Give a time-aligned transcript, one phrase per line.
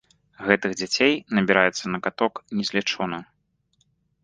[0.45, 3.23] Гэтых дзяцей набіраецца на каток незлічона.